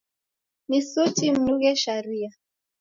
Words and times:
Ni 0.69 0.79
suti 0.89 1.27
mnughe 1.31 1.71
sharia 1.81 2.29